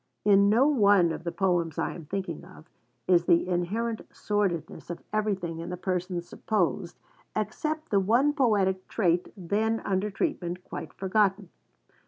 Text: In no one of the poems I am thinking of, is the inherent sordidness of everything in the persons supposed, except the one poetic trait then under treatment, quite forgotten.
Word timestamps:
In 0.25 0.49
no 0.49 0.65
one 0.65 1.11
of 1.11 1.23
the 1.25 1.31
poems 1.31 1.77
I 1.77 1.93
am 1.93 2.05
thinking 2.07 2.43
of, 2.43 2.67
is 3.05 3.25
the 3.25 3.47
inherent 3.47 4.01
sordidness 4.11 4.89
of 4.89 5.03
everything 5.13 5.59
in 5.59 5.69
the 5.69 5.77
persons 5.77 6.27
supposed, 6.27 6.97
except 7.35 7.91
the 7.91 7.99
one 7.99 8.33
poetic 8.33 8.87
trait 8.87 9.31
then 9.37 9.79
under 9.81 10.09
treatment, 10.09 10.63
quite 10.63 10.91
forgotten. 10.93 11.49